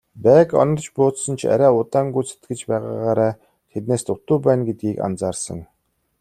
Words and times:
Байг 0.23 0.49
онож 0.61 0.83
буудсан 0.95 1.33
ч 1.39 1.41
арай 1.53 1.71
удаан 1.79 2.07
гүйцэтгэж 2.15 2.59
байгаагаараа 2.69 3.33
тэднээс 3.71 4.03
дутуу 4.07 4.37
байна 4.45 4.61
гэдгийг 4.67 4.97
анзаарсан. 5.07 5.59